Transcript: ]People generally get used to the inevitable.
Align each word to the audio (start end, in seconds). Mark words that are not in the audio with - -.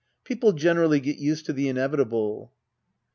]People 0.25 0.53
generally 0.53 0.99
get 0.99 1.19
used 1.19 1.45
to 1.45 1.53
the 1.53 1.67
inevitable. 1.69 2.51